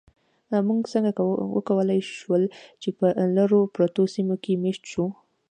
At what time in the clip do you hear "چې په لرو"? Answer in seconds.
2.81-3.59